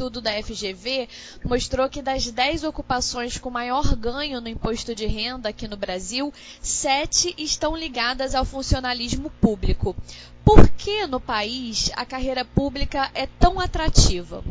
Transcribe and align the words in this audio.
estudo 0.00 0.22
da 0.22 0.30
FGV 0.30 1.08
mostrou 1.44 1.86
que 1.86 2.00
das 2.00 2.32
10 2.32 2.64
ocupações 2.64 3.38
com 3.38 3.50
maior 3.50 3.84
ganho 3.94 4.40
no 4.40 4.48
imposto 4.48 4.94
de 4.94 5.06
renda 5.06 5.50
aqui 5.50 5.68
no 5.68 5.76
Brasil, 5.76 6.32
7 6.32 7.34
estão 7.36 7.76
ligadas 7.76 8.34
ao 8.34 8.46
funcionalismo 8.46 9.30
público. 9.42 9.94
Por 10.42 10.70
que 10.70 11.06
no 11.06 11.20
país 11.20 11.92
a 11.98 12.06
carreira 12.06 12.46
pública 12.46 13.10
é 13.14 13.26
tão 13.38 13.60
atrativa? 13.60 14.42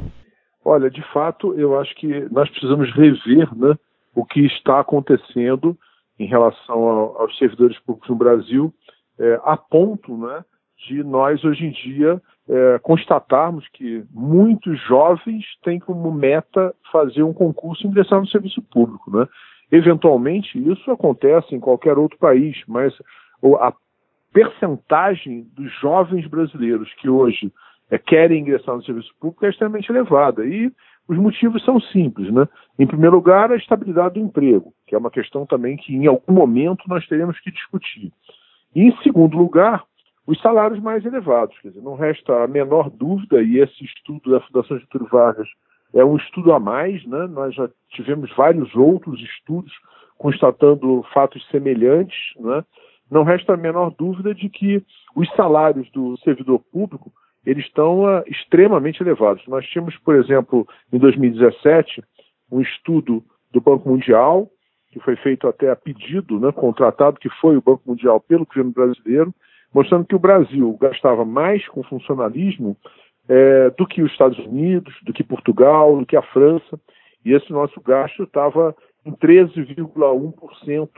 Olha, 0.63 0.87
de 0.87 1.01
fato, 1.11 1.55
eu 1.59 1.79
acho 1.79 1.95
que 1.95 2.07
nós 2.31 2.47
precisamos 2.51 2.93
rever 2.93 3.49
né, 3.55 3.75
o 4.13 4.23
que 4.23 4.45
está 4.45 4.81
acontecendo 4.81 5.75
em 6.19 6.27
relação 6.27 6.77
ao, 6.77 7.21
aos 7.21 7.35
servidores 7.39 7.79
públicos 7.79 8.07
no 8.07 8.15
Brasil, 8.15 8.71
é, 9.17 9.41
a 9.43 9.57
ponto 9.57 10.15
né, 10.15 10.45
de 10.87 11.03
nós, 11.03 11.43
hoje 11.43 11.65
em 11.65 11.71
dia, 11.71 12.21
é, 12.49 12.79
constatarmos 12.79 13.67
que 13.69 14.03
muitos 14.11 14.81
jovens 14.87 15.45
têm 15.63 15.79
como 15.79 16.11
meta 16.11 16.73
fazer 16.91 17.21
um 17.21 17.33
concurso 17.33 17.85
e 17.85 17.87
ingressar 17.87 18.19
no 18.19 18.27
serviço 18.27 18.61
público. 18.63 19.15
Né? 19.15 19.27
Eventualmente, 19.71 20.57
isso 20.57 20.89
acontece 20.89 21.53
em 21.53 21.59
qualquer 21.59 21.97
outro 21.97 22.17
país, 22.17 22.57
mas 22.67 22.91
a 23.59 23.71
percentagem 24.33 25.47
dos 25.55 25.71
jovens 25.79 26.27
brasileiros 26.27 26.91
que 26.95 27.07
hoje 27.07 27.53
é, 27.91 27.97
querem 27.99 28.41
ingressar 28.41 28.75
no 28.75 28.83
serviço 28.83 29.13
público 29.19 29.45
é 29.45 29.49
extremamente 29.49 29.91
elevada. 29.91 30.43
E 30.43 30.71
os 31.07 31.17
motivos 31.17 31.63
são 31.63 31.79
simples. 31.79 32.33
Né? 32.33 32.47
Em 32.79 32.87
primeiro 32.87 33.15
lugar, 33.15 33.51
a 33.51 33.57
estabilidade 33.57 34.15
do 34.15 34.25
emprego, 34.25 34.73
que 34.87 34.95
é 34.95 34.97
uma 34.97 35.11
questão 35.11 35.45
também 35.45 35.77
que 35.77 35.95
em 35.95 36.07
algum 36.07 36.33
momento 36.33 36.83
nós 36.87 37.07
teremos 37.07 37.39
que 37.39 37.51
discutir. 37.51 38.11
E, 38.75 38.83
em 38.83 38.97
segundo 39.03 39.37
lugar, 39.37 39.83
os 40.29 40.39
salários 40.41 40.79
mais 40.79 41.03
elevados. 41.03 41.57
Quer 41.59 41.69
dizer, 41.69 41.81
não 41.81 41.95
resta 41.95 42.43
a 42.43 42.47
menor 42.47 42.91
dúvida, 42.91 43.41
e 43.41 43.57
esse 43.57 43.83
estudo 43.83 44.29
da 44.29 44.39
Fundação 44.41 44.77
Getúlio 44.77 45.07
Vargas 45.07 45.47
é 45.91 46.05
um 46.05 46.17
estudo 46.17 46.53
a 46.53 46.59
mais, 46.59 47.03
né? 47.07 47.25
nós 47.25 47.55
já 47.55 47.67
tivemos 47.89 48.31
vários 48.35 48.75
outros 48.75 49.19
estudos 49.19 49.73
constatando 50.19 51.03
fatos 51.11 51.43
semelhantes, 51.49 52.15
né? 52.39 52.63
não 53.09 53.23
resta 53.23 53.55
a 53.55 53.57
menor 53.57 53.89
dúvida 53.97 54.35
de 54.35 54.49
que 54.49 54.85
os 55.15 55.27
salários 55.31 55.89
do 55.89 56.15
servidor 56.19 56.59
público 56.71 57.11
eles 57.43 57.65
estão 57.65 58.01
uh, 58.01 58.23
extremamente 58.27 59.01
elevados. 59.01 59.43
Nós 59.47 59.65
tínhamos, 59.65 59.97
por 59.97 60.13
exemplo, 60.13 60.67
em 60.93 60.99
2017, 60.99 62.03
um 62.51 62.61
estudo 62.61 63.23
do 63.51 63.59
Banco 63.59 63.89
Mundial, 63.89 64.47
que 64.91 64.99
foi 64.99 65.15
feito 65.15 65.47
até 65.47 65.71
a 65.71 65.75
pedido, 65.75 66.39
né, 66.39 66.51
contratado, 66.51 67.19
que 67.19 67.29
foi 67.41 67.57
o 67.57 67.61
Banco 67.63 67.81
Mundial 67.87 68.19
pelo 68.19 68.45
governo 68.45 68.71
brasileiro, 68.71 69.33
mostrando 69.73 70.05
que 70.05 70.15
o 70.15 70.19
Brasil 70.19 70.77
gastava 70.79 71.23
mais 71.23 71.67
com 71.67 71.83
funcionalismo 71.83 72.75
é, 73.27 73.69
do 73.71 73.85
que 73.85 74.01
os 74.01 74.11
Estados 74.11 74.39
Unidos, 74.39 74.93
do 75.03 75.13
que 75.13 75.23
Portugal, 75.23 75.97
do 75.97 76.05
que 76.05 76.17
a 76.17 76.21
França, 76.21 76.79
e 77.23 77.33
esse 77.33 77.51
nosso 77.51 77.79
gasto 77.81 78.23
estava 78.23 78.75
em 79.05 79.11
13,1% 79.11 80.89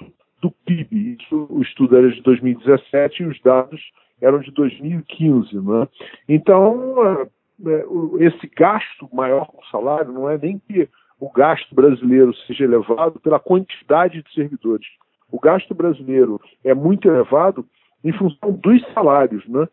do 0.42 0.52
PIB. 0.66 1.18
Isso, 1.20 1.48
o 1.50 1.62
estudo 1.62 1.98
era 1.98 2.10
de 2.10 2.22
2017 2.22 3.24
e 3.24 3.26
os 3.26 3.40
dados 3.42 3.82
eram 4.22 4.40
de 4.40 4.52
2015. 4.52 5.56
Né? 5.56 5.88
Então, 6.30 7.28
é, 7.66 7.86
esse 8.20 8.50
gasto 8.56 9.10
maior 9.14 9.48
com 9.48 9.64
salário 9.66 10.12
não 10.12 10.30
é 10.30 10.38
nem 10.38 10.60
que 10.60 10.88
o 11.20 11.30
gasto 11.32 11.74
brasileiro 11.76 12.34
seja 12.48 12.64
elevado 12.64 13.20
pela 13.20 13.40
quantidade 13.40 14.24
de 14.24 14.34
servidores. 14.34 14.88
O 15.32 15.40
gasto 15.40 15.74
brasileiro 15.74 16.42
é 16.64 16.74
muito 16.74 17.08
elevado 17.08 17.66
em 18.04 18.12
função 18.14 18.52
dos 18.54 18.82
salários, 18.94 19.48
né? 19.48 19.68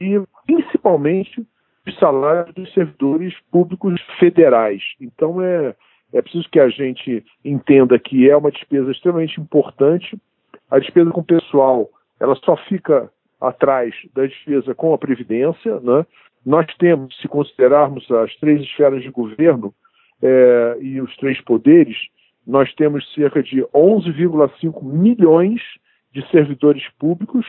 e 0.00 0.20
principalmente 0.46 1.46
os 1.86 1.98
salários 1.98 2.54
dos 2.54 2.72
servidores 2.72 3.34
públicos 3.50 4.00
federais. 4.18 4.82
Então 5.00 5.40
é, 5.42 5.74
é 6.12 6.22
preciso 6.22 6.48
que 6.50 6.60
a 6.60 6.68
gente 6.68 7.24
entenda 7.44 7.98
que 7.98 8.28
é 8.28 8.36
uma 8.36 8.50
despesa 8.50 8.90
extremamente 8.90 9.40
importante. 9.40 10.16
A 10.70 10.78
despesa 10.78 11.10
com 11.10 11.20
o 11.20 11.24
pessoal 11.24 11.90
ela 12.18 12.34
só 12.36 12.56
fica 12.56 13.10
atrás 13.40 13.94
da 14.14 14.26
despesa 14.26 14.74
com 14.74 14.94
a 14.94 14.98
Previdência. 14.98 15.78
Né? 15.80 16.06
Nós 16.44 16.66
temos, 16.78 17.16
se 17.20 17.28
considerarmos 17.28 18.10
as 18.10 18.34
três 18.36 18.62
esferas 18.62 19.02
de 19.02 19.10
governo 19.10 19.74
é, 20.22 20.78
e 20.80 21.00
os 21.00 21.14
três 21.16 21.40
poderes, 21.42 21.96
nós 22.46 22.72
temos 22.74 23.12
cerca 23.14 23.42
de 23.42 23.62
11,5 23.74 24.82
milhões 24.82 25.60
de 26.12 26.26
servidores 26.30 26.86
públicos 26.98 27.44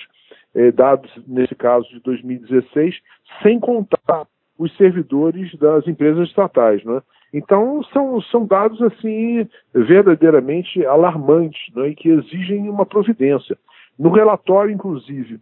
eh, 0.55 0.71
dados 0.71 1.11
nesse 1.27 1.53
caso 1.53 1.87
de 1.89 1.99
2016, 1.99 2.95
sem 3.43 3.59
contar 3.59 4.25
os 4.57 4.75
servidores 4.77 5.53
das 5.59 5.87
empresas 5.87 6.29
estatais, 6.29 6.83
né? 6.85 7.01
Então 7.33 7.83
são, 7.91 8.21
são 8.21 8.45
dados 8.45 8.81
assim 8.81 9.47
verdadeiramente 9.73 10.85
alarmantes, 10.85 11.73
né? 11.75 11.89
E 11.89 11.95
que 11.95 12.09
exigem 12.09 12.69
uma 12.69 12.85
providência. 12.85 13.57
No 13.99 14.09
relatório, 14.09 14.73
inclusive, 14.73 15.39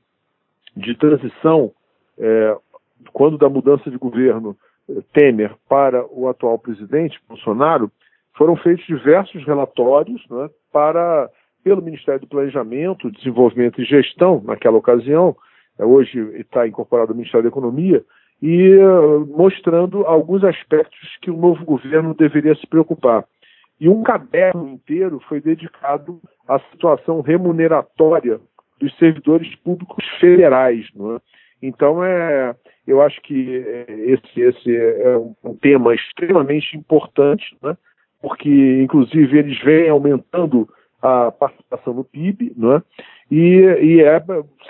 de 0.75 0.95
transição, 0.97 1.71
é, 2.17 2.57
quando 3.11 3.37
da 3.37 3.49
mudança 3.49 3.91
de 3.91 3.97
governo 3.97 4.57
é, 4.89 4.95
Temer 5.13 5.55
para 5.69 6.03
o 6.11 6.27
atual 6.27 6.57
presidente 6.57 7.19
Bolsonaro, 7.27 7.91
foram 8.35 8.55
feitos 8.55 8.85
diversos 8.87 9.45
relatórios 9.45 10.23
né, 10.29 10.49
para 10.71 11.29
pelo 11.63 11.81
Ministério 11.81 12.21
do 12.21 12.27
Planejamento, 12.27 13.11
Desenvolvimento 13.11 13.81
e 13.81 13.85
Gestão, 13.85 14.41
naquela 14.45 14.77
ocasião, 14.77 15.35
é, 15.79 15.85
hoje 15.85 16.19
está 16.39 16.67
incorporado 16.67 17.11
ao 17.11 17.15
Ministério 17.15 17.43
da 17.43 17.49
Economia, 17.49 18.03
e 18.41 18.75
uh, 18.75 19.25
mostrando 19.37 20.05
alguns 20.05 20.43
aspectos 20.43 21.17
que 21.21 21.31
o 21.31 21.37
novo 21.37 21.63
governo 21.63 22.13
deveria 22.13 22.53
se 22.55 22.67
preocupar. 22.67 23.23
E 23.79 23.87
um 23.87 24.03
caderno 24.03 24.67
inteiro 24.67 25.21
foi 25.29 25.39
dedicado 25.39 26.19
à 26.47 26.59
situação 26.71 27.21
remuneratória 27.21 28.41
dos 28.79 28.95
servidores 28.97 29.55
públicos 29.55 30.05
federais. 30.19 30.85
É? 30.85 31.21
Então, 31.61 32.03
é, 32.03 32.53
eu 32.85 33.01
acho 33.01 33.21
que 33.21 33.63
é, 33.65 33.85
esse, 33.89 34.41
esse 34.41 34.75
é 34.75 35.17
um 35.43 35.55
tema 35.55 35.95
extremamente 35.95 36.75
importante, 36.77 37.55
né? 37.63 37.77
porque, 38.21 38.81
inclusive, 38.81 39.37
eles 39.37 39.57
vêm 39.63 39.89
aumentando 39.89 40.67
a 41.03 41.29
participação 41.33 41.93
no 41.93 42.05
PIB, 42.05 42.53
não 42.55 42.77
é? 42.77 42.81
E, 43.29 43.59
e 43.81 44.01
é, 44.01 44.23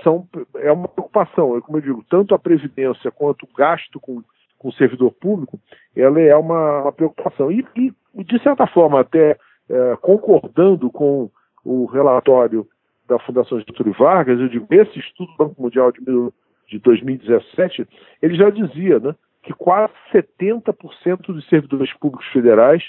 são, 0.03 0.27
é 0.55 0.71
uma 0.71 0.88
preocupação, 0.88 1.55
é 1.55 1.61
como 1.61 1.77
eu 1.77 1.81
digo, 1.81 2.05
tanto 2.09 2.33
a 2.33 2.39
previdência 2.39 3.11
quanto 3.11 3.44
o 3.44 3.55
gasto 3.55 3.99
com, 3.99 4.23
com 4.57 4.69
o 4.69 4.73
servidor 4.73 5.11
público, 5.11 5.59
ela 5.95 6.19
é 6.19 6.35
uma, 6.35 6.81
uma 6.81 6.91
preocupação. 6.91 7.51
E, 7.51 7.63
e, 7.75 8.23
de 8.23 8.41
certa 8.41 8.66
forma, 8.66 8.99
até 8.99 9.38
é, 9.69 9.95
concordando 10.01 10.89
com 10.89 11.29
o 11.63 11.85
relatório 11.85 12.67
da 13.07 13.19
Fundação 13.19 13.59
Getúlio 13.59 13.94
Vargas, 13.94 14.39
eu 14.39 14.50
digo, 14.50 14.65
esse 14.71 14.97
estudo 14.97 15.31
do 15.33 15.38
Banco 15.38 15.61
Mundial 15.61 15.91
de, 15.91 16.00
de 16.67 16.79
2017, 16.79 17.88
ele 18.23 18.35
já 18.35 18.50
dizia 18.50 19.00
né, 19.00 19.13
que 19.44 19.53
quase 19.53 19.94
70% 20.11 21.27
dos 21.27 21.47
servidores 21.47 21.94
públicos 21.94 22.25
federais 22.33 22.83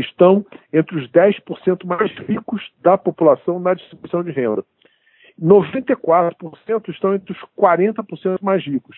estão 0.00 0.44
entre 0.72 0.96
os 0.98 1.08
10% 1.10 1.84
mais 1.84 2.10
ricos 2.28 2.70
da 2.82 2.96
população 2.96 3.58
na 3.58 3.74
distribuição 3.74 4.22
de 4.22 4.30
renda. 4.30 4.64
94% 5.40 6.88
estão 6.88 7.14
entre 7.14 7.32
os 7.32 7.38
40% 7.58 8.38
mais 8.42 8.64
ricos. 8.64 8.96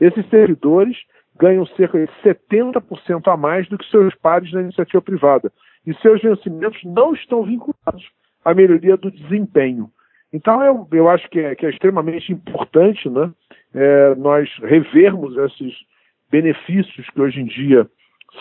Esses 0.00 0.28
servidores 0.28 0.96
ganham 1.38 1.66
cerca 1.66 1.98
de 1.98 2.10
70% 2.22 3.28
a 3.28 3.36
mais 3.36 3.68
do 3.68 3.78
que 3.78 3.88
seus 3.90 4.14
pares 4.16 4.52
na 4.52 4.62
iniciativa 4.62 5.02
privada. 5.02 5.52
E 5.86 5.94
seus 5.96 6.20
vencimentos 6.22 6.82
não 6.84 7.14
estão 7.14 7.44
vinculados 7.44 8.10
à 8.44 8.54
melhoria 8.54 8.96
do 8.96 9.10
desempenho. 9.10 9.90
Então, 10.32 10.62
eu, 10.62 10.88
eu 10.92 11.08
acho 11.08 11.28
que 11.30 11.38
é, 11.38 11.54
que 11.54 11.64
é 11.64 11.70
extremamente 11.70 12.32
importante 12.32 13.08
né, 13.08 13.30
é, 13.74 14.14
nós 14.16 14.50
revermos 14.62 15.36
esses 15.36 15.74
benefícios 16.30 17.08
que 17.10 17.20
hoje 17.20 17.40
em 17.40 17.44
dia 17.44 17.88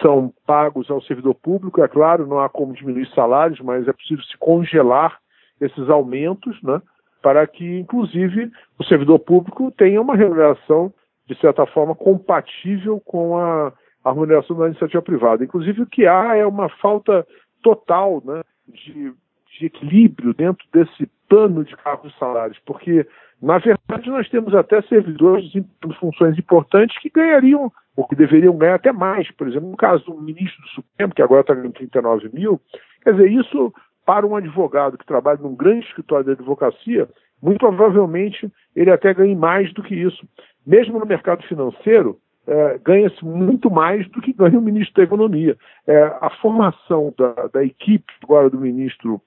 são 0.02 0.34
pagos 0.46 0.90
ao 0.90 1.02
servidor 1.02 1.36
público. 1.36 1.82
É 1.82 1.88
claro, 1.88 2.28
não 2.28 2.40
há 2.40 2.50
como 2.50 2.74
diminuir 2.74 3.08
salários, 3.14 3.60
mas 3.60 3.88
é 3.88 3.94
possível 3.94 4.24
se 4.24 4.38
congelar 4.38 5.20
esses 5.60 5.90
aumentos, 5.90 6.62
né, 6.62 6.82
para 7.22 7.46
que, 7.48 7.80
inclusive, 7.80 8.52
o 8.78 8.84
servidor 8.84 9.20
público 9.20 9.72
tenha 9.72 10.02
uma 10.02 10.16
remuneração, 10.16 10.94
de 11.28 11.36
certa 11.40 11.66
forma, 11.66 11.96
compatível 11.96 13.00
com 13.00 13.38
a, 13.38 13.74
a 14.04 14.12
remuneração 14.12 14.58
da 14.58 14.68
iniciativa 14.68 15.02
privada. 15.02 15.44
Inclusive, 15.44 15.82
o 15.82 15.88
que 15.88 16.06
há 16.06 16.36
é 16.36 16.46
uma 16.46 16.70
falta 16.70 17.26
total 17.64 18.22
né, 18.24 18.42
de, 18.68 19.14
de 19.58 19.66
equilíbrio 19.66 20.34
dentro 20.34 20.66
desse 20.72 21.10
plano 21.28 21.64
de 21.64 21.76
cargos 21.78 22.14
e 22.14 22.20
salários, 22.20 22.60
porque, 22.66 23.08
na 23.42 23.58
verdade, 23.58 24.10
nós 24.10 24.30
temos 24.30 24.56
até 24.56 24.82
servidores 24.84 25.54
em 25.56 25.66
funções 26.00 26.38
importantes 26.38 26.98
que 27.00 27.10
ganhariam 27.10 27.72
ou 27.96 28.08
que 28.08 28.16
deveriam 28.16 28.58
ganhar 28.58 28.76
até 28.76 28.92
mais. 28.92 29.30
Por 29.32 29.48
exemplo, 29.48 29.70
no 29.70 29.78
caso 29.78 30.06
do 30.06 30.22
ministro 30.22 30.62
do 30.62 30.70
Supremo, 30.70 31.14
que 31.14 31.22
agora 31.22 31.42
está 31.42 31.54
ganhando 31.54 31.74
39 31.74 32.30
mil, 32.34 32.60
quer 33.04 33.14
dizer, 33.14 33.32
isso 33.32 33.74
para 34.06 34.26
um 34.26 34.36
advogado 34.36 34.98
que 34.98 35.06
trabalha 35.06 35.40
num 35.40 35.56
grande 35.56 35.86
escritório 35.88 36.26
de 36.26 36.32
advocacia, 36.32 37.10
muito 37.42 37.60
provavelmente 37.60 38.50
ele 38.76 38.92
até 38.92 39.14
ganhe 39.14 39.36
mais 39.36 39.74
do 39.74 39.82
que 39.82 39.96
isso. 39.96 40.28
Mesmo 40.66 41.00
no 41.00 41.06
mercado 41.06 41.44
financeiro, 41.44 42.20
é, 42.48 42.80
ganha-se 42.84 43.24
muito 43.26 43.72
mais 43.72 44.08
do 44.10 44.22
que 44.22 44.32
ganha 44.32 44.58
o 44.58 44.62
ministro 44.62 44.96
da 44.96 45.04
Economia. 45.04 45.58
É, 45.88 46.04
a 46.22 46.30
formação 46.42 47.14
da, 47.18 47.48
da, 47.48 47.64
equipe 47.64 48.12
agora 48.24 48.50
do 48.50 48.60
ministro 48.60 49.20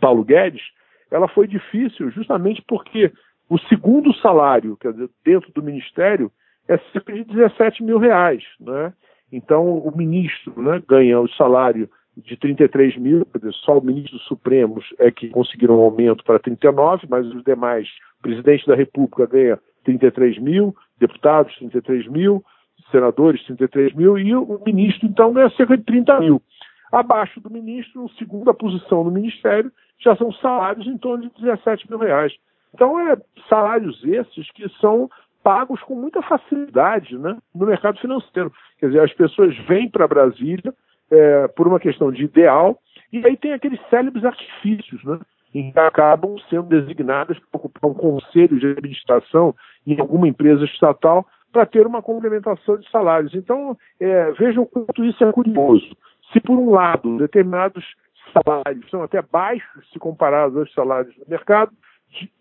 Paulo 0.00 0.24
Guedes, 0.24 0.62
ela 1.10 1.28
foi 1.28 1.46
difícil 1.46 2.10
justamente 2.10 2.62
porque 2.66 3.12
o 3.48 3.58
segundo 3.58 4.14
salário, 4.14 4.76
quer 4.76 4.92
dizer, 4.92 5.10
dentro 5.24 5.52
do 5.52 5.62
ministério, 5.62 6.30
é 6.68 6.76
cerca 6.92 7.12
de 7.12 7.24
17 7.24 7.82
mil 7.82 7.98
reais. 7.98 8.44
Né? 8.60 8.92
Então, 9.32 9.78
o 9.78 9.96
ministro 9.96 10.60
né, 10.60 10.82
ganha 10.86 11.18
o 11.18 11.28
salário 11.30 11.88
de 12.16 12.36
33 12.36 12.96
mil, 12.96 13.26
só 13.64 13.78
o 13.78 13.84
ministro 13.84 14.18
Supremos 14.20 14.84
é 14.98 15.10
que 15.10 15.28
conseguiram 15.28 15.78
um 15.78 15.82
aumento 15.82 16.24
para 16.24 16.38
39, 16.38 17.06
mas 17.08 17.26
os 17.26 17.44
demais, 17.44 17.88
o 18.18 18.22
presidente 18.22 18.66
da 18.66 18.74
República 18.74 19.26
ganha 19.26 19.58
33 19.84 20.38
mil, 20.38 20.74
deputados 20.98 21.56
33 21.58 22.08
mil, 22.08 22.44
senadores 22.90 23.42
33 23.44 23.94
mil, 23.94 24.18
e 24.18 24.34
o 24.34 24.60
ministro, 24.66 25.06
então, 25.06 25.32
ganha 25.32 25.50
cerca 25.50 25.76
de 25.76 25.84
30 25.84 26.20
mil. 26.20 26.42
Abaixo 26.90 27.40
do 27.40 27.50
ministro, 27.50 28.08
segunda 28.18 28.52
posição 28.52 29.04
no 29.04 29.10
ministério, 29.10 29.70
já 29.98 30.16
são 30.16 30.32
salários 30.32 30.86
em 30.86 30.96
torno 30.98 31.24
de 31.24 31.40
17 31.40 31.88
mil 31.88 31.98
reais. 31.98 32.32
Então, 32.74 32.98
é 33.00 33.16
salários 33.48 34.02
esses 34.04 34.50
que 34.52 34.68
são 34.80 35.10
pagos 35.42 35.80
com 35.82 35.94
muita 35.94 36.20
facilidade 36.22 37.16
né, 37.16 37.36
no 37.54 37.66
mercado 37.66 37.98
financeiro. 37.98 38.52
Quer 38.78 38.86
dizer, 38.86 39.00
as 39.00 39.12
pessoas 39.14 39.56
vêm 39.66 39.88
para 39.88 40.06
Brasília 40.06 40.74
é, 41.10 41.48
por 41.48 41.66
uma 41.66 41.80
questão 41.80 42.12
de 42.12 42.24
ideal, 42.24 42.78
e 43.12 43.24
aí 43.26 43.36
tem 43.36 43.52
aqueles 43.52 43.80
célebres 43.88 44.24
artifícios, 44.24 45.02
né, 45.04 45.18
em 45.54 45.72
que 45.72 45.78
acabam 45.78 46.36
sendo 46.50 46.64
designadas 46.64 47.38
para 47.38 47.58
ocupar 47.58 47.90
um 47.90 47.94
conselho 47.94 48.58
de 48.58 48.66
administração 48.66 49.54
em 49.86 49.98
alguma 49.98 50.28
empresa 50.28 50.64
estatal 50.64 51.26
para 51.50 51.64
ter 51.64 51.86
uma 51.86 52.02
complementação 52.02 52.76
de 52.76 52.88
salários. 52.90 53.34
Então, 53.34 53.76
é, 53.98 54.30
vejam 54.32 54.66
quanto 54.66 55.04
isso 55.04 55.24
é 55.24 55.32
curioso. 55.32 55.96
Se, 56.30 56.40
por 56.40 56.58
um 56.58 56.70
lado, 56.70 57.16
determinados 57.16 57.84
salários 58.34 58.88
são 58.90 59.02
até 59.02 59.22
baixos 59.22 59.90
se 59.90 59.98
comparados 59.98 60.58
aos 60.58 60.72
salários 60.74 61.16
do 61.16 61.24
mercado, 61.26 61.72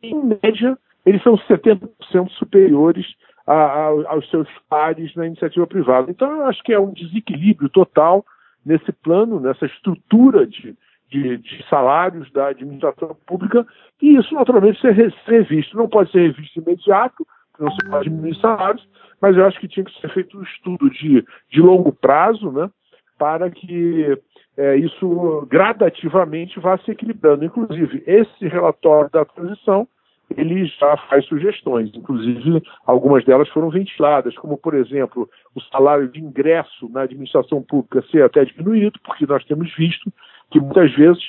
em 0.01 0.37
média, 0.41 0.77
eles 1.05 1.21
são 1.23 1.37
70% 1.37 2.29
superiores 2.31 3.05
a, 3.45 3.53
a, 3.53 3.85
aos 4.11 4.29
seus 4.29 4.47
pares 4.69 5.15
na 5.15 5.25
iniciativa 5.25 5.65
privada. 5.65 6.11
Então, 6.11 6.29
eu 6.31 6.45
acho 6.47 6.61
que 6.63 6.73
é 6.73 6.79
um 6.79 6.91
desequilíbrio 6.91 7.69
total 7.69 8.25
nesse 8.65 8.91
plano, 8.91 9.39
nessa 9.39 9.65
estrutura 9.65 10.45
de, 10.45 10.75
de, 11.09 11.37
de 11.37 11.65
salários 11.69 12.29
da 12.31 12.47
administração 12.49 13.15
pública, 13.25 13.65
e 14.01 14.17
isso 14.17 14.33
naturalmente 14.33 14.81
ser, 14.81 14.95
ser 14.95 15.31
revisto. 15.31 15.77
Não 15.77 15.87
pode 15.87 16.11
ser 16.11 16.19
revisto 16.19 16.59
imediato, 16.59 17.25
não 17.57 17.71
se 17.71 17.89
pode 17.89 18.09
diminuir 18.09 18.35
salários, 18.35 18.87
mas 19.21 19.35
eu 19.35 19.45
acho 19.45 19.59
que 19.59 19.67
tinha 19.67 19.85
que 19.85 19.99
ser 19.99 20.09
feito 20.13 20.37
um 20.37 20.43
estudo 20.43 20.89
de, 20.89 21.25
de 21.49 21.61
longo 21.61 21.91
prazo, 21.91 22.51
né, 22.51 22.69
para 23.17 23.49
que 23.49 24.17
é, 24.57 24.75
isso 24.75 25.47
gradativamente 25.49 26.59
vá 26.59 26.77
se 26.79 26.91
equilibrando. 26.91 27.45
Inclusive, 27.45 28.03
esse 28.05 28.47
relatório 28.47 29.09
da 29.11 29.23
transição 29.23 29.87
ele 30.35 30.65
já 30.65 30.97
faz 31.09 31.25
sugestões, 31.25 31.89
inclusive 31.95 32.61
algumas 32.85 33.23
delas 33.23 33.47
foram 33.49 33.69
ventiladas, 33.69 34.35
como, 34.37 34.57
por 34.57 34.73
exemplo, 34.73 35.29
o 35.55 35.61
salário 35.61 36.09
de 36.09 36.19
ingresso 36.19 36.89
na 36.89 37.03
administração 37.03 37.61
pública 37.61 38.03
ser 38.11 38.23
até 38.23 38.43
diminuído, 38.43 38.99
porque 39.05 39.25
nós 39.25 39.45
temos 39.45 39.73
visto 39.75 40.11
que 40.51 40.59
muitas 40.59 40.93
vezes, 40.95 41.23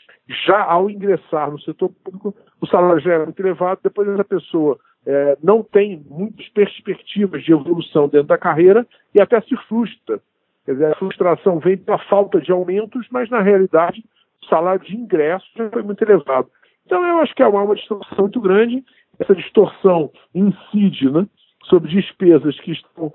já 0.47 0.65
ao 0.65 0.91
ingressar 0.91 1.51
no 1.51 1.61
setor 1.61 1.91
público, 2.05 2.35
o 2.61 2.67
salário 2.67 3.01
já 3.01 3.15
é 3.15 3.25
muito 3.25 3.41
elevado, 3.41 3.81
depois 3.83 4.09
essa 4.09 4.25
pessoa 4.25 4.79
é, 5.07 5.37
não 5.43 5.63
tem 5.63 6.05
muitas 6.09 6.49
perspectivas 6.49 7.43
de 7.45 7.53
evolução 7.53 8.09
dentro 8.09 8.29
da 8.29 8.39
carreira 8.39 8.87
e 9.15 9.21
até 9.21 9.41
se 9.43 9.57
frustra. 9.69 10.21
Quer 10.69 10.75
dizer, 10.75 10.93
a 10.93 10.97
frustração 10.97 11.59
vem 11.61 11.79
pela 11.79 11.97
falta 11.97 12.43
de 12.43 12.53
aumentos, 12.53 13.07
mas 13.11 13.31
na 13.31 13.41
realidade 13.41 14.05
o 14.43 14.47
salário 14.49 14.85
de 14.85 14.95
ingresso 14.95 15.47
já 15.57 15.71
foi 15.71 15.83
muito 15.83 16.05
elevado. 16.05 16.47
Então, 16.85 17.03
eu 17.07 17.21
acho 17.21 17.35
que 17.35 17.43
é 17.43 17.47
uma, 17.49 17.75
distorção 17.75 18.19
muito 18.19 18.39
grande. 18.39 18.85
Essa 19.19 19.35
distorção 19.35 20.13
incide 20.35 21.11
né, 21.11 21.27
sobre 21.65 21.89
despesas 21.89 22.61
que 22.61 22.73
estão, 22.73 23.11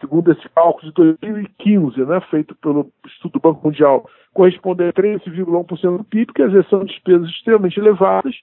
segundo 0.00 0.32
esse 0.32 0.48
cálculo 0.48 0.90
de 0.90 0.94
2015, 0.94 2.06
né, 2.06 2.22
feito 2.30 2.54
pelo 2.54 2.90
Instituto 3.04 3.34
do 3.34 3.40
Banco 3.40 3.66
Mundial, 3.66 4.08
correspondem 4.32 4.88
a 4.88 4.94
13,1% 4.94 5.98
do 5.98 6.04
PIB, 6.04 6.32
quer 6.32 6.46
dizer, 6.46 6.64
são 6.70 6.86
despesas 6.86 7.28
extremamente 7.28 7.78
elevadas 7.78 8.34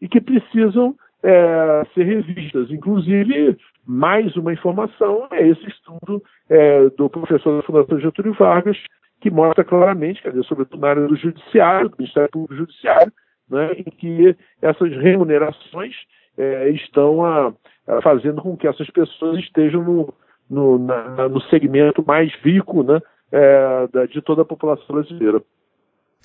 e 0.00 0.06
que 0.06 0.20
precisam 0.20 0.94
é, 1.22 1.86
ser 1.94 2.04
revistas. 2.04 2.70
Inclusive, 2.70 3.56
mais 3.86 4.36
uma 4.36 4.52
informação 4.52 5.28
é 5.30 5.46
esse 5.46 5.66
estudo 5.68 6.22
é, 6.48 6.88
do 6.90 7.08
professor 7.08 7.56
da 7.56 7.62
Fundação 7.62 8.00
Getúlio 8.00 8.34
Vargas, 8.34 8.76
que 9.20 9.30
mostra 9.30 9.64
claramente, 9.64 10.20
quer 10.20 10.30
dizer, 10.30 10.44
sobretudo 10.44 10.80
na 10.80 10.88
área 10.88 11.06
do 11.06 11.16
judiciário, 11.16 11.88
do 11.88 11.96
Ministério 11.98 12.30
Público 12.30 12.56
Judiciário, 12.56 13.12
né, 13.48 13.72
em 13.74 13.84
que 13.84 14.36
essas 14.60 14.90
remunerações 14.96 15.94
é, 16.36 16.70
estão 16.70 17.24
a, 17.24 17.52
a 17.86 18.02
fazendo 18.02 18.42
com 18.42 18.56
que 18.56 18.66
essas 18.66 18.88
pessoas 18.90 19.38
estejam 19.38 19.82
no, 19.82 20.14
no, 20.50 20.78
na, 20.78 21.28
no 21.28 21.40
segmento 21.42 22.04
mais 22.04 22.32
rico 22.42 22.82
né, 22.82 23.00
é, 23.30 23.88
da, 23.92 24.06
de 24.06 24.20
toda 24.22 24.42
a 24.42 24.46
população 24.46 24.86
brasileira. 24.96 25.40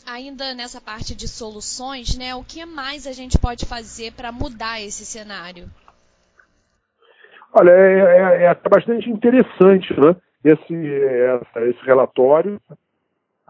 Ainda 0.06 0.54
nessa 0.54 0.80
parte 0.80 1.16
de 1.16 1.28
soluções, 1.28 2.18
né, 2.18 2.34
o 2.36 2.44
que 2.44 2.66
mais 2.66 3.06
a 3.06 3.12
gente 3.12 3.38
pode 3.38 3.66
fazer 3.66 4.14
para 4.14 4.32
mudar 4.32 4.82
esse 4.82 5.06
cenário? 5.06 5.70
Olha, 7.54 7.72
é, 7.72 8.44
é, 8.44 8.46
é 8.46 8.70
bastante 8.70 9.10
interessante 9.10 9.94
né, 10.00 10.16
esse, 10.44 10.74
esse 10.74 11.86
relatório, 11.86 12.62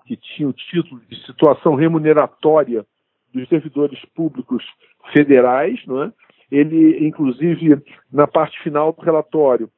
que 0.06 0.16
tinha 0.16 0.48
o 0.48 0.54
título 0.54 1.02
de 1.10 1.26
Situação 1.26 1.76
Remuneratória 1.76 2.86
dos 3.34 3.48
servidores 3.50 4.00
públicos 4.16 4.64
federais, 5.12 5.86
não 5.86 6.04
é? 6.04 6.14
Ele, 6.50 7.06
inclusive, 7.06 7.84
na 8.12 8.26
parte 8.26 8.58
final 8.64 8.94
do 8.94 9.02
relatório 9.02 9.70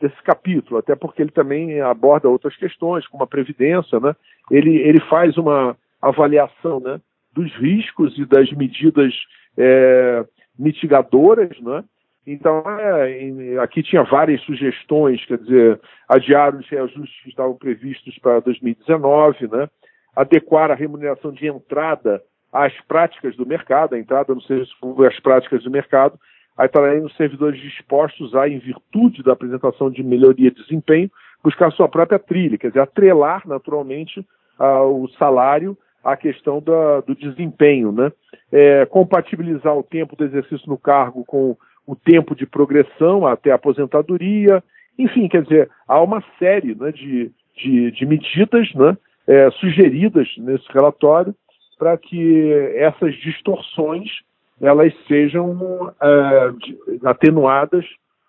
desse 0.00 0.22
capítulo, 0.22 0.78
até 0.78 0.94
porque 0.94 1.22
ele 1.22 1.30
também 1.30 1.80
aborda 1.80 2.28
outras 2.28 2.56
questões, 2.56 3.06
como 3.06 3.22
a 3.22 3.26
previdência, 3.26 4.00
né? 4.00 4.14
Ele, 4.50 4.76
ele 4.76 5.00
faz 5.00 5.36
uma 5.36 5.76
avaliação, 6.00 6.80
né, 6.80 7.00
dos 7.32 7.52
riscos 7.56 8.16
e 8.18 8.24
das 8.24 8.50
medidas 8.52 9.14
é, 9.56 10.24
mitigadoras, 10.58 11.58
né? 11.60 11.84
Então, 12.26 12.62
é, 12.78 13.58
aqui 13.58 13.82
tinha 13.82 14.02
várias 14.02 14.40
sugestões, 14.42 15.24
quer 15.24 15.38
dizer, 15.38 15.80
adiar 16.08 16.54
os 16.54 16.68
reajustes 16.68 17.22
que 17.22 17.30
estavam 17.30 17.56
previstos 17.56 18.18
para 18.18 18.40
2019, 18.40 19.48
né? 19.48 19.68
adequar 20.14 20.70
a 20.70 20.74
remuneração 20.74 21.32
de 21.32 21.46
entrada 21.46 22.22
às 22.52 22.72
práticas 22.82 23.36
do 23.36 23.46
mercado, 23.46 23.94
a 23.94 23.98
entrada 23.98 24.34
no 24.34 24.42
serviço 24.42 24.76
público 24.80 25.04
às 25.04 25.18
práticas 25.20 25.62
do 25.62 25.70
mercado, 25.70 26.18
aí 26.56 26.68
também 26.68 27.02
os 27.02 27.16
servidores 27.16 27.60
dispostos 27.60 28.34
a, 28.34 28.48
em 28.48 28.58
virtude 28.58 29.22
da 29.22 29.32
apresentação 29.32 29.90
de 29.90 30.02
melhoria 30.02 30.50
de 30.50 30.62
desempenho, 30.62 31.10
buscar 31.42 31.70
sua 31.72 31.88
própria 31.88 32.18
trilha, 32.18 32.58
quer 32.58 32.68
dizer, 32.68 32.80
atrelar 32.80 33.46
naturalmente 33.46 34.24
o 34.58 35.08
salário 35.18 35.76
à 36.04 36.16
questão 36.16 36.60
da, 36.60 37.00
do 37.00 37.14
desempenho, 37.14 37.92
né? 37.92 38.12
É, 38.52 38.84
compatibilizar 38.86 39.74
o 39.74 39.82
tempo 39.82 40.14
do 40.16 40.24
exercício 40.24 40.68
no 40.68 40.76
cargo 40.76 41.24
com 41.24 41.56
o 41.86 41.96
tempo 41.96 42.34
de 42.34 42.46
progressão 42.46 43.26
até 43.26 43.52
a 43.52 43.54
aposentadoria, 43.54 44.62
enfim, 44.98 45.28
quer 45.28 45.42
dizer, 45.42 45.70
há 45.88 46.00
uma 46.00 46.22
série 46.38 46.74
né, 46.74 46.92
de, 46.92 47.30
de, 47.56 47.90
de 47.90 48.06
medidas 48.06 48.72
né, 48.74 48.96
é, 49.26 49.50
sugeridas 49.52 50.28
nesse 50.38 50.66
relatório 50.72 51.34
para 51.78 51.96
que 51.96 52.52
essas 52.74 53.14
distorções 53.16 54.10
elas 54.60 54.92
sejam 55.06 55.92
é, 56.00 57.08
atenuadas 57.08 57.84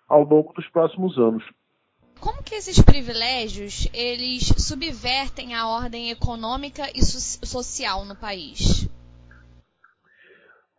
ao 0.08 0.24
longo 0.24 0.52
dos 0.54 0.66
próximos 0.68 1.18
anos. 1.18 1.44
Como 2.20 2.42
que 2.42 2.54
esses 2.54 2.80
privilégios 2.80 3.88
eles 3.92 4.44
subvertem 4.56 5.54
a 5.54 5.66
ordem 5.66 6.10
econômica 6.10 6.84
e 6.94 7.02
so 7.02 7.44
social 7.44 8.04
no 8.04 8.14
país? 8.14 8.88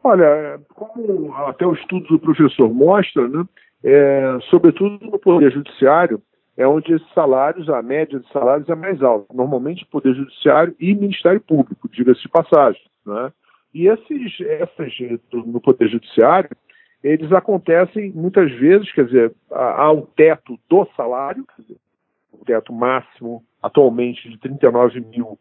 Olha, 0.04 0.60
como 0.74 1.34
até 1.48 1.66
o 1.66 1.74
estudo 1.74 2.08
do 2.08 2.20
professor 2.20 2.74
mostra, 2.74 3.28
né, 3.28 3.46
é, 3.84 4.38
sobretudo 4.50 5.06
no 5.06 5.20
Poder 5.20 5.52
Judiciário, 5.52 6.22
é 6.56 6.68
onde 6.68 6.94
esses 6.94 7.14
salários, 7.14 7.68
a 7.70 7.82
média 7.82 8.20
de 8.20 8.32
salários 8.32 8.70
é 8.70 8.76
mais 8.76 9.02
alta. 9.02 9.34
Normalmente, 9.34 9.86
Poder 9.86 10.14
Judiciário 10.14 10.76
e 10.80 10.94
Ministério 10.94 11.42
Público, 11.42 11.90
diga-se 11.90 12.22
de 12.22 12.30
passagem. 12.30 12.82
Né? 13.06 13.32
E 13.74 13.88
esses, 13.88 14.40
essas, 14.42 14.94
no 15.32 15.60
Poder 15.60 15.88
Judiciário, 15.90 16.50
eles 17.04 17.32
acontecem 17.32 18.12
muitas 18.12 18.52
vezes, 18.54 18.92
quer 18.94 19.06
dizer, 19.06 19.34
há 19.52 19.92
um 19.92 20.02
teto 20.02 20.58
do 20.70 20.88
salário, 20.96 21.46
dizer, 21.60 21.78
o 22.32 22.46
teto 22.46 22.72
máximo 22.72 23.44
atualmente 23.62 24.30
de 24.30 24.38
39 24.38 25.00
mil, 25.02 25.38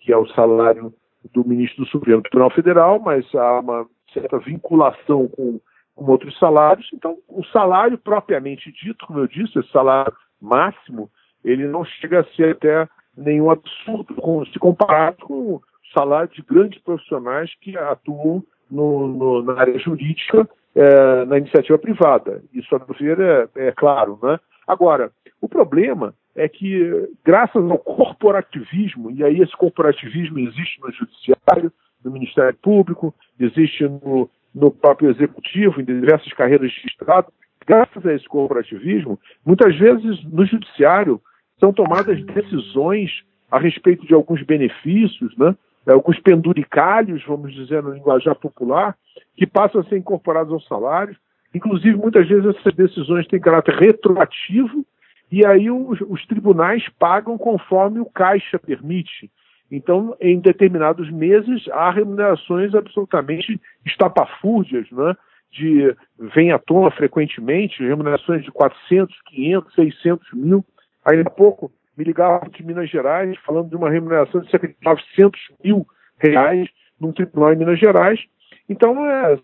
que 0.00 0.12
é 0.12 0.16
o 0.16 0.26
salário 0.28 0.92
do 1.32 1.46
ministro 1.46 1.84
do 1.84 1.90
Supremo 1.90 2.22
Tribunal 2.22 2.50
Federal, 2.50 2.98
mas 2.98 3.24
há 3.34 3.60
uma 3.60 3.86
certa 4.12 4.38
vinculação 4.38 5.28
com, 5.28 5.60
com 5.94 6.10
outros 6.10 6.38
salários. 6.38 6.88
Então, 6.92 7.18
o 7.28 7.44
salário 7.46 7.98
propriamente 7.98 8.72
dito, 8.72 9.06
como 9.06 9.20
eu 9.20 9.26
disse, 9.26 9.58
esse 9.58 9.70
salário 9.70 10.12
máximo, 10.40 11.10
ele 11.44 11.66
não 11.66 11.84
chega 11.84 12.20
a 12.20 12.24
ser 12.34 12.52
até 12.56 12.88
nenhum 13.16 13.50
absurdo 13.50 14.14
se 14.52 14.58
comparado 14.58 15.18
com 15.18 15.60
o 15.92 15.98
salário 15.98 16.30
de 16.32 16.42
grandes 16.42 16.80
profissionais 16.82 17.50
que 17.60 17.76
atuam 17.76 18.42
no, 18.70 19.06
no, 19.08 19.42
na 19.42 19.60
área 19.60 19.78
jurídica, 19.78 20.48
é, 20.74 21.24
na 21.26 21.38
iniciativa 21.38 21.78
privada. 21.78 22.42
Isso, 22.52 22.74
a 22.74 22.78
meu 22.78 22.96
ver, 22.98 23.20
é, 23.56 23.68
é 23.68 23.72
claro. 23.72 24.18
Né? 24.22 24.38
Agora, 24.66 25.12
o 25.40 25.48
problema 25.48 26.14
é 26.34 26.48
que, 26.48 27.08
graças 27.24 27.62
ao 27.70 27.78
corporativismo, 27.78 29.10
e 29.10 29.22
aí 29.22 29.40
esse 29.40 29.56
corporativismo 29.56 30.38
existe 30.38 30.80
no 30.80 30.90
Judiciário, 30.90 31.70
no 32.02 32.10
Ministério 32.10 32.56
Público, 32.62 33.14
existe 33.38 33.84
no, 33.84 34.28
no 34.54 34.70
próprio 34.70 35.10
Executivo, 35.10 35.80
em 35.80 35.84
diversas 35.84 36.32
carreiras 36.32 36.70
de 36.70 36.86
Estado, 36.86 37.26
graças 37.66 38.04
a 38.06 38.14
esse 38.14 38.26
corporativismo, 38.26 39.20
muitas 39.44 39.76
vezes 39.78 40.24
no 40.24 40.44
Judiciário 40.46 41.20
são 41.60 41.72
tomadas 41.72 42.20
decisões 42.24 43.10
a 43.50 43.58
respeito 43.58 44.06
de 44.06 44.14
alguns 44.14 44.42
benefícios, 44.42 45.36
né? 45.36 45.54
Alguns 45.90 46.18
penduricalhos, 46.20 47.24
vamos 47.26 47.52
dizer 47.52 47.82
no 47.82 47.92
linguajar 47.92 48.34
popular, 48.36 48.96
que 49.36 49.46
passam 49.46 49.80
a 49.80 49.84
ser 49.84 49.98
incorporados 49.98 50.52
aos 50.52 50.66
salários. 50.66 51.16
Inclusive, 51.54 51.96
muitas 51.96 52.28
vezes 52.28 52.56
essas 52.56 52.74
decisões 52.74 53.26
têm 53.26 53.40
caráter 53.40 53.74
retroativo 53.74 54.84
e 55.30 55.44
aí 55.44 55.70
os, 55.70 56.00
os 56.02 56.24
tribunais 56.26 56.88
pagam 56.98 57.36
conforme 57.36 58.00
o 58.00 58.06
caixa 58.06 58.58
permite. 58.58 59.30
Então, 59.70 60.14
em 60.20 60.38
determinados 60.38 61.10
meses, 61.10 61.66
há 61.70 61.90
remunerações 61.90 62.74
absolutamente 62.74 63.58
estapafúrdias, 63.84 64.90
né? 64.92 65.16
de 65.50 65.94
vem 66.34 66.50
à 66.50 66.58
tona 66.58 66.90
frequentemente, 66.90 67.82
remunerações 67.82 68.42
de 68.44 68.50
400, 68.50 69.14
500, 69.26 69.74
600 69.74 70.32
mil. 70.32 70.64
Ainda 71.04 71.28
há 71.28 71.30
pouco 71.30 71.70
me 71.96 72.04
ligavam 72.04 72.48
de 72.48 72.64
Minas 72.64 72.90
Gerais 72.90 73.36
falando 73.44 73.68
de 73.68 73.76
uma 73.76 73.90
remuneração 73.90 74.40
de 74.40 74.50
cerca 74.50 74.68
de 74.68 74.76
900 74.82 75.40
mil 75.62 75.86
reais 76.18 76.68
num 77.00 77.12
tribunal 77.12 77.52
em 77.52 77.56
Minas 77.56 77.78
Gerais. 77.78 78.20
Então, 78.68 79.06
é, 79.06 79.38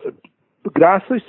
graças 0.74 1.22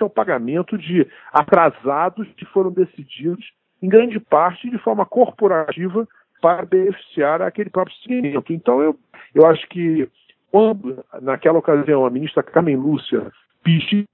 ao 0.00 0.08
pagamento 0.08 0.78
de 0.78 1.06
atrasados 1.32 2.28
que 2.36 2.44
foram 2.46 2.70
decididos, 2.70 3.52
em 3.82 3.88
grande 3.88 4.18
parte, 4.20 4.70
de 4.70 4.78
forma 4.78 5.04
corporativa, 5.04 6.06
para 6.40 6.64
beneficiar 6.64 7.42
aquele 7.42 7.70
próprio 7.70 7.96
segmento. 7.96 8.52
Então, 8.52 8.80
eu, 8.80 8.98
eu 9.34 9.46
acho 9.46 9.66
que 9.68 10.08
quando, 10.50 11.04
naquela 11.20 11.58
ocasião, 11.58 12.04
a 12.04 12.10
ministra 12.10 12.42
Carmen 12.42 12.76
Lúcia 12.76 13.30
pediu 13.62 14.04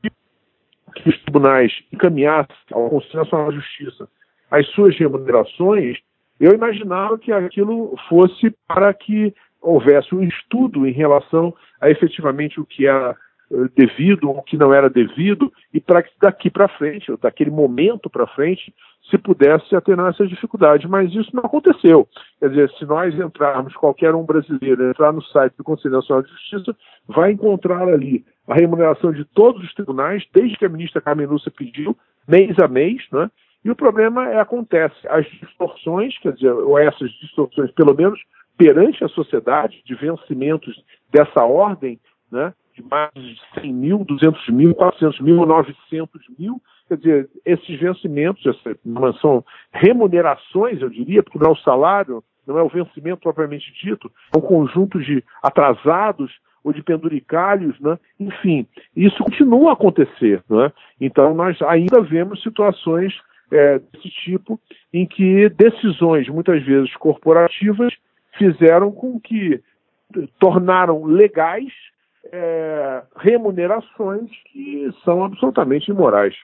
que 0.94 1.08
os 1.08 1.18
tribunais 1.22 1.72
encaminhassem 1.92 2.54
ao 2.72 2.88
Conselho 2.90 3.18
Nacional 3.18 3.50
de 3.50 3.56
Justiça 3.56 4.08
as 4.50 4.66
suas 4.68 4.96
remunerações, 4.96 5.98
eu 6.40 6.52
imaginava 6.52 7.18
que 7.18 7.32
aquilo 7.32 7.94
fosse 8.08 8.54
para 8.66 8.92
que 8.94 9.34
houvesse 9.60 10.14
um 10.14 10.22
estudo 10.22 10.86
em 10.86 10.92
relação 10.92 11.54
a 11.80 11.90
efetivamente 11.90 12.60
o 12.60 12.64
que 12.64 12.86
era 12.86 13.16
eh, 13.50 13.68
devido 13.76 14.28
ou 14.28 14.38
o 14.38 14.42
que 14.42 14.56
não 14.56 14.72
era 14.72 14.88
devido 14.88 15.52
e 15.72 15.80
para 15.80 16.02
que 16.02 16.10
daqui 16.20 16.50
para 16.50 16.68
frente, 16.68 17.12
daquele 17.20 17.50
momento 17.50 18.08
para 18.08 18.26
frente, 18.26 18.72
se 19.10 19.16
pudesse 19.16 19.74
atenuar 19.74 20.10
essa 20.10 20.26
dificuldade. 20.26 20.86
Mas 20.86 21.12
isso 21.14 21.34
não 21.34 21.44
aconteceu. 21.44 22.06
Quer 22.38 22.50
dizer, 22.50 22.70
se 22.72 22.84
nós 22.84 23.14
entrarmos, 23.14 23.74
qualquer 23.74 24.14
um 24.14 24.22
brasileiro 24.22 24.90
entrar 24.90 25.12
no 25.12 25.22
site 25.22 25.54
do 25.56 25.64
Conselho 25.64 25.94
Nacional 25.94 26.22
de 26.22 26.30
Justiça, 26.30 26.76
vai 27.06 27.32
encontrar 27.32 27.88
ali 27.88 28.24
a 28.46 28.54
remuneração 28.54 29.12
de 29.12 29.24
todos 29.24 29.62
os 29.62 29.74
tribunais, 29.74 30.24
desde 30.32 30.56
que 30.56 30.64
a 30.64 30.68
ministra 30.68 31.00
Carmen 31.00 31.26
Lúcia 31.26 31.50
pediu, 31.50 31.96
mês 32.26 32.58
a 32.58 32.68
mês, 32.68 33.02
né? 33.10 33.30
E 33.68 33.70
o 33.70 33.76
problema 33.76 34.26
é 34.30 34.40
acontece 34.40 34.96
as 35.10 35.26
distorções, 35.26 36.16
quer 36.20 36.32
dizer, 36.32 36.50
ou 36.50 36.78
essas 36.78 37.10
distorções, 37.20 37.70
pelo 37.72 37.94
menos 37.94 38.18
perante 38.56 39.04
a 39.04 39.08
sociedade, 39.08 39.82
de 39.84 39.94
vencimentos 39.94 40.82
dessa 41.12 41.44
ordem, 41.44 42.00
né, 42.32 42.54
de 42.74 42.82
mais 42.82 43.12
de 43.12 43.38
100 43.60 43.74
mil, 43.74 43.98
200 44.06 44.48
mil, 44.48 44.74
400 44.74 45.20
mil, 45.20 45.44
900 45.44 46.22
mil, 46.38 46.62
quer 46.88 46.96
dizer, 46.96 47.30
esses 47.44 47.78
vencimentos 47.78 48.42
não 48.82 49.12
são 49.18 49.44
remunerações, 49.70 50.80
eu 50.80 50.88
diria, 50.88 51.22
porque 51.22 51.38
não 51.38 51.50
é 51.50 51.52
o 51.52 51.56
salário, 51.56 52.24
não 52.46 52.58
é 52.58 52.62
o 52.62 52.70
vencimento 52.70 53.20
propriamente 53.20 53.70
dito, 53.84 54.10
é 54.34 54.38
um 54.38 54.40
conjunto 54.40 54.98
de 54.98 55.22
atrasados 55.42 56.32
ou 56.64 56.72
de 56.72 56.82
penduricalhos, 56.82 57.78
né? 57.80 57.98
enfim, 58.18 58.66
isso 58.96 59.22
continua 59.22 59.70
a 59.70 59.72
acontecer. 59.74 60.42
Né? 60.48 60.72
Então, 60.98 61.34
nós 61.34 61.60
ainda 61.60 62.00
vemos 62.00 62.42
situações 62.42 63.12
é, 63.52 63.78
desse 63.78 64.10
tipo, 64.10 64.60
em 64.92 65.06
que 65.06 65.48
decisões, 65.50 66.28
muitas 66.28 66.62
vezes 66.64 66.94
corporativas, 66.96 67.94
fizeram 68.36 68.92
com 68.92 69.20
que 69.20 69.62
tornaram 70.38 71.04
legais 71.04 71.72
é, 72.32 73.02
remunerações 73.16 74.30
que 74.52 74.90
são 75.04 75.24
absolutamente 75.24 75.90
imorais. 75.90 76.34